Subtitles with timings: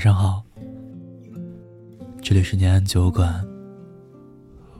[0.00, 0.42] 晚上好，
[2.22, 3.46] 这里是念安酒馆，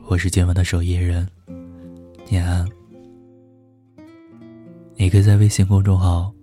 [0.07, 1.29] 我是今晚的守夜人，
[2.27, 2.67] 念安。
[4.95, 6.33] 你可以在微信公众号、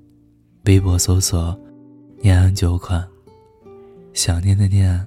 [0.66, 1.58] 微博搜索
[2.22, 3.04] “念安酒馆”，
[4.14, 5.04] 想念的念，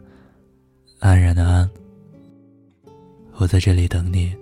[0.99, 1.69] 安然的安，
[3.37, 4.35] 我在这里等你。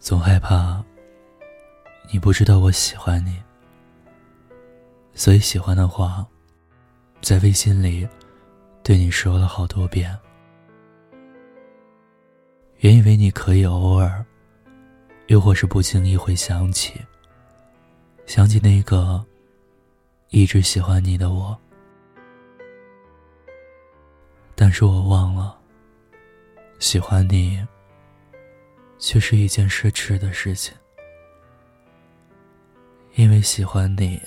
[0.00, 0.84] 总害怕。
[2.10, 3.42] 你不知道我喜欢你，
[5.14, 6.26] 所以喜欢的话，
[7.22, 8.06] 在微信里
[8.82, 10.16] 对你说了好多遍。
[12.80, 14.24] 原以为你可以偶尔，
[15.28, 17.00] 又或是不经意会想起，
[18.26, 19.24] 想起那个
[20.30, 21.56] 一直喜欢你的我，
[24.54, 25.56] 但是我忘了，
[26.78, 27.64] 喜欢你，
[28.98, 30.74] 却是一件奢侈的事情。
[33.14, 34.20] 因为喜欢你，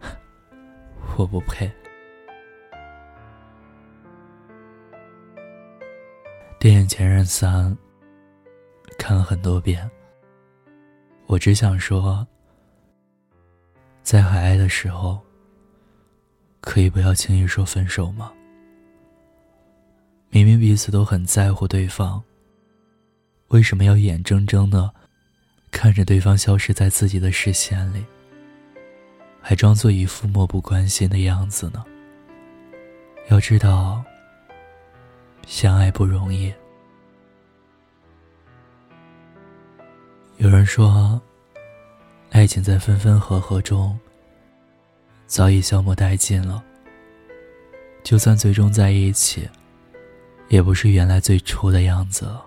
[1.16, 1.70] 我不配。
[6.58, 7.70] 电影《前任三》
[8.98, 9.90] 看了很多遍，
[11.26, 12.26] 我只想说，
[14.02, 15.18] 在还爱的时候，
[16.60, 18.30] 可以不要轻易说分手吗？
[20.28, 22.22] 明明彼此都很在乎对方，
[23.48, 24.92] 为什么要眼睁睁的？
[25.70, 28.04] 看着对方消失在自己的视线里，
[29.40, 31.82] 还装作一副漠不关心的样子呢。
[33.30, 34.04] 要知道，
[35.46, 36.52] 相爱不容易。
[40.36, 41.20] 有人说，
[42.30, 43.98] 爱情在分分合合中
[45.26, 46.62] 早已消磨殆尽了。
[48.02, 49.48] 就算最终在一起，
[50.48, 52.44] 也不是原来最初的样子了。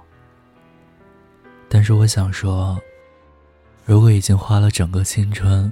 [1.67, 2.79] 但是我想说。
[3.85, 5.71] 如果已经花了整个青春，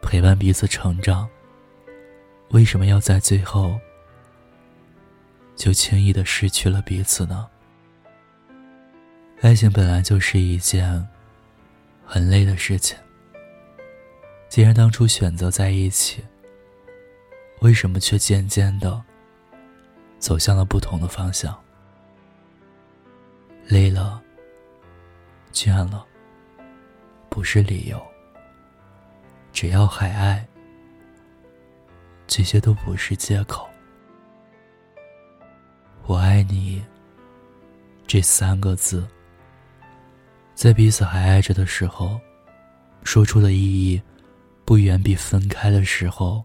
[0.00, 1.28] 陪伴彼此成长，
[2.48, 3.78] 为什么要在最后
[5.54, 7.46] 就轻易的失去了彼此呢？
[9.42, 11.06] 爱情本来就是一件
[12.06, 12.96] 很累的事情。
[14.48, 16.24] 既然当初选择在一起，
[17.60, 19.00] 为什么却渐渐的
[20.18, 21.54] 走向了不同的方向？
[23.68, 24.22] 累了，
[25.52, 26.06] 倦了。
[27.30, 27.98] 不是理由。
[29.52, 30.46] 只要还爱，
[32.26, 33.68] 这些都不是借口。
[36.06, 36.84] 我爱你
[38.06, 39.06] 这三个字，
[40.54, 42.20] 在彼此还爱着的时候，
[43.04, 44.00] 说出的意义，
[44.64, 46.44] 不远比分开的时候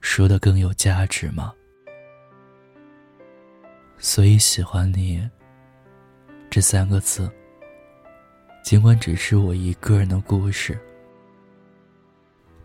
[0.00, 1.52] 说的更有价值吗？
[3.98, 5.28] 所以喜欢你
[6.50, 7.30] 这三个字。
[8.64, 10.76] 尽管只是我一个人的故事，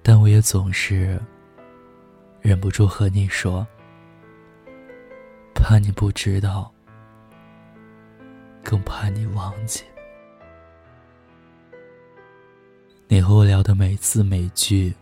[0.01, 1.19] 但我也总是
[2.39, 3.67] 忍不住和你说，
[5.53, 6.71] 怕你不知道，
[8.63, 9.83] 更怕你忘记。
[13.09, 14.93] 你和我聊的每字每句，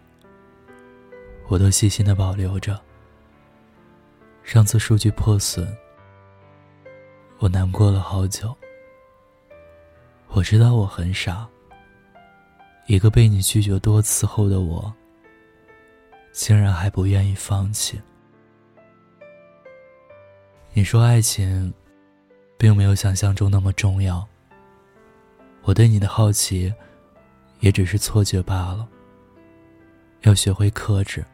[1.47, 2.77] 我都细心的保留着。
[4.41, 5.77] 上次数据破损，
[7.37, 8.57] 我难过了好久。
[10.29, 11.47] 我知道我很傻，
[12.85, 14.93] 一个被你拒绝多次后的我，
[16.31, 17.99] 竟然还不愿意放弃。
[20.73, 21.73] 你说爱情，
[22.57, 24.25] 并没有想象中那么重要。
[25.63, 26.71] 我对你的好奇，
[27.61, 28.87] 也只是错觉罢了。
[30.21, 31.25] 要学会克制。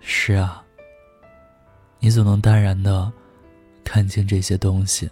[0.00, 0.64] 是啊，
[2.00, 3.12] 你总能淡然的
[3.84, 5.08] 看清这些东西。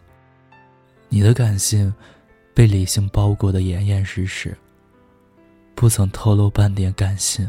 [1.09, 1.93] 你的感性
[2.53, 4.56] 被理性包裹的严严实实，
[5.75, 7.47] 不曾透露半点感性；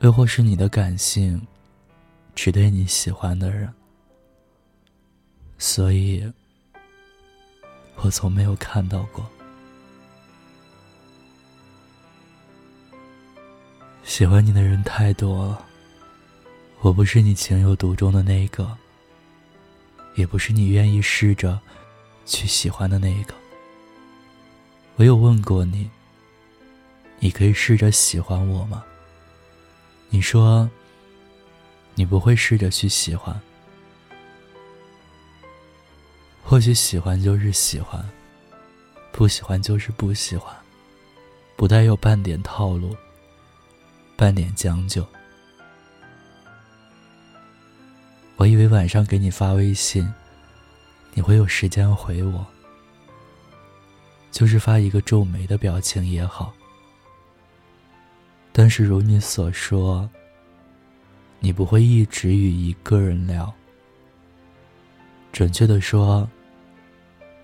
[0.00, 1.40] 又或是你的感性
[2.34, 3.72] 只对你喜欢的人，
[5.58, 6.32] 所以
[7.96, 9.24] 我从没有看到过。
[14.02, 15.64] 喜欢你的人太多了，
[16.80, 18.76] 我不是你情有独钟的那一个。
[20.20, 21.58] 也不是你愿意试着
[22.26, 23.34] 去喜欢的那一个。
[24.96, 25.90] 我有问过你，
[27.18, 28.84] 你可以试着喜欢我吗？
[30.10, 30.68] 你说
[31.94, 33.40] 你不会试着去喜欢。
[36.44, 38.06] 或许喜欢就是喜欢，
[39.12, 40.54] 不喜欢就是不喜欢，
[41.56, 42.94] 不带有半点套路，
[44.16, 45.06] 半点将就。
[48.40, 50.10] 我以为晚上给你发微信，
[51.12, 52.46] 你会有时间回我。
[54.30, 56.50] 就是发一个皱眉的表情也好。
[58.50, 60.08] 但是如你所说，
[61.38, 63.52] 你不会一直与一个人聊。
[65.32, 66.26] 准确的说，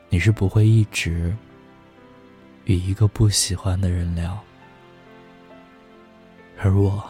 [0.09, 1.37] 你是不会一直
[2.65, 4.43] 与一个不喜欢的人聊。
[6.57, 7.05] 而我，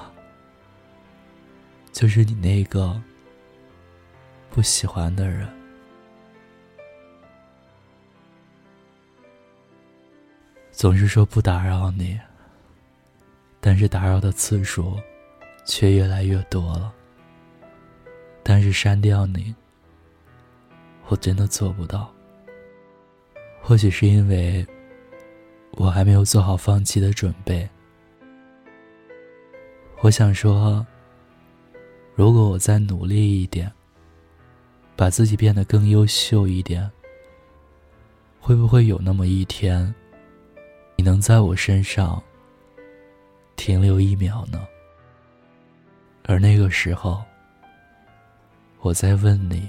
[1.93, 3.00] 就是你那个
[4.56, 5.47] 不喜欢的人。
[10.70, 12.19] 总是说不打扰你，
[13.61, 14.99] 但是打扰的次数
[15.67, 16.91] 却越来越多了。
[18.43, 19.55] 但是删掉你，
[21.09, 22.11] 我真的做不到。
[23.61, 24.67] 或许是因为
[25.73, 27.69] 我还没有做好放弃的准备。
[30.00, 30.87] 我想说，
[32.14, 33.70] 如果我再努力一点，
[34.96, 36.90] 把自己变得更优秀一点，
[38.40, 39.94] 会不会有那么一天？
[40.96, 42.22] 你能在我身上
[43.54, 44.66] 停留一秒呢？
[46.25, 47.22] 而那个时候，
[48.81, 49.69] 我在问你，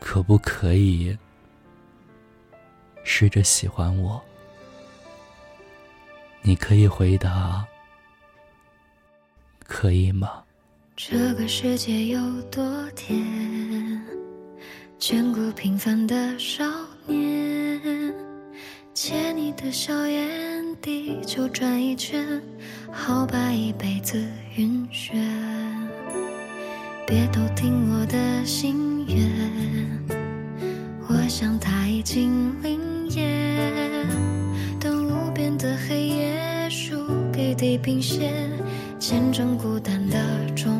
[0.00, 1.16] 可不可以
[3.04, 4.20] 试着喜欢我？
[6.40, 7.66] 你可以回答，
[9.66, 10.42] 可以吗？
[11.00, 12.60] 这个世界有多
[12.96, 13.16] 甜，
[14.98, 16.64] 眷顾平凡的少
[17.06, 17.80] 年。
[18.92, 22.42] 借你的笑眼地球转一圈，
[22.90, 24.20] 好把一辈子
[24.56, 25.14] 晕眩。
[27.06, 29.30] 别偷听我的心愿，
[31.08, 33.72] 我想它已经灵验。
[34.80, 38.50] 等无边的黑夜输给地平线，
[38.98, 40.18] 见证孤单的
[40.56, 40.77] 终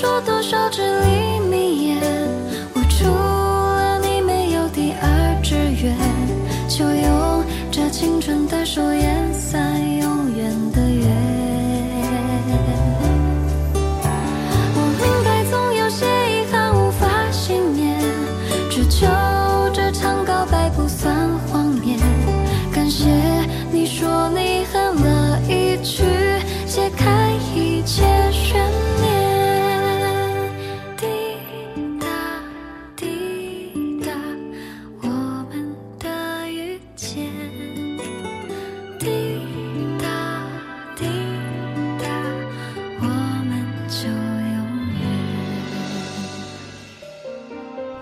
[0.00, 2.00] 说多少至理名言，
[2.72, 5.94] 我除了你没有第二志愿，
[6.66, 9.69] 就用这青春的手烟散。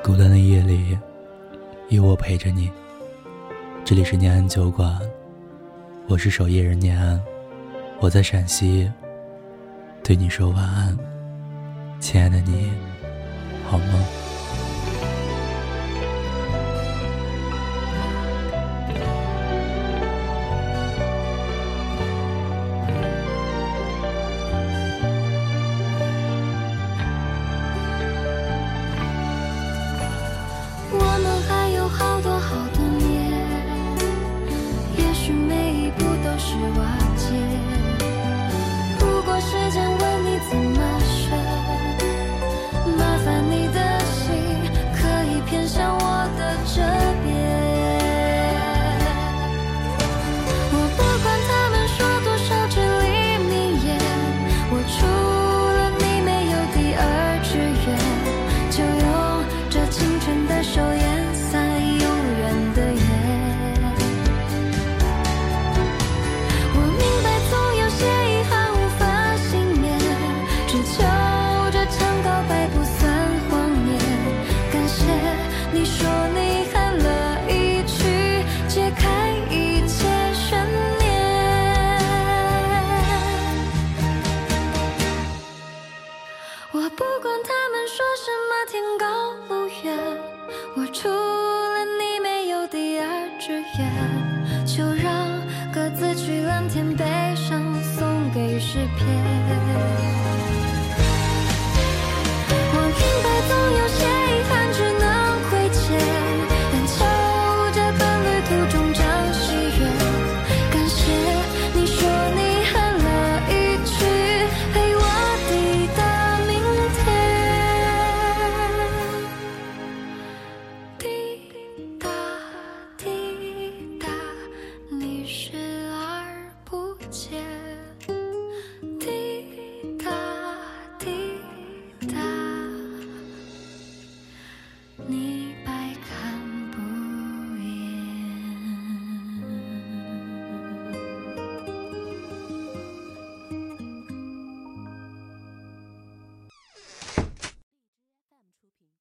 [0.03, 0.99] 孤单的夜里，
[1.91, 2.71] 有我陪着你。
[3.85, 4.99] 这里是念安酒馆，
[6.06, 7.21] 我是守夜人念安，
[8.00, 8.91] 我在陕西，
[10.03, 10.99] 对你说晚安，
[12.00, 12.71] 亲爱的你，
[13.69, 14.27] 好梦。